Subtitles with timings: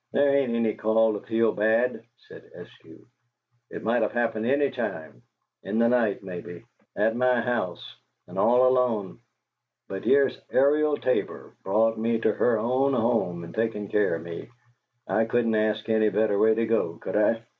[0.13, 3.05] "There ain't any call to feel bad," said Eskew.
[3.69, 5.21] "It might have happened any time
[5.61, 9.19] in the night, maybe at my house and all alone
[9.87, 14.49] but here's Airie Tabor brought me to her own home and takin' care of me.
[15.07, 17.43] I couldn't ask any better way to go, could I?"